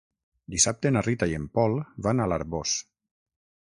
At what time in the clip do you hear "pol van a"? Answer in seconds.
1.59-2.31